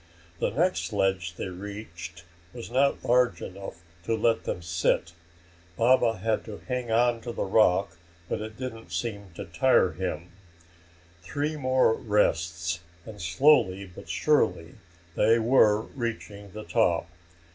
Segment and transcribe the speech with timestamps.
[0.39, 5.13] The next ledge they reached was not large enough to let them sit.
[5.77, 10.31] Baba had to hang to the rock, but it didn't seem to tire him.
[11.21, 14.73] Three more rests, and slowly but surely
[15.15, 17.07] they were reaching the top.